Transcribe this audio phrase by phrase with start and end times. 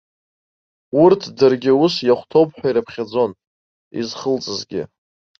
[1.01, 3.31] Урҭ даргьы ус иахәҭоуп ҳәа ирыԥхьаӡон,
[3.99, 4.83] изхылҵызгьы.